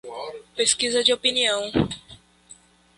[0.55, 1.71] Pesquisa de opinião